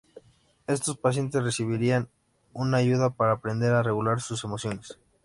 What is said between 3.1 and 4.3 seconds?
para aprender a regular